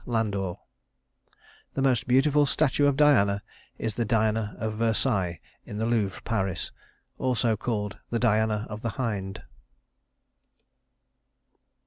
LANDOR 0.07 0.55
The 1.75 1.83
most 1.83 2.07
beautiful 2.07 2.47
statue 2.47 2.87
of 2.87 2.95
Diana 2.97 3.43
is 3.77 3.93
the 3.93 4.03
Diana 4.03 4.55
of 4.57 4.73
Versailles, 4.73 5.39
in 5.63 5.77
the 5.77 5.85
Louvre, 5.85 6.23
Paris 6.23 6.71
(also 7.19 7.55
called 7.55 7.99
the 8.09 8.17
Diana 8.17 8.65
of 8.67 8.81
the 8.81 8.89
Hind). 8.97 9.43